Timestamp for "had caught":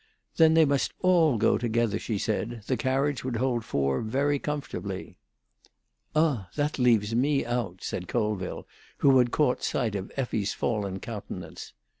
9.19-9.61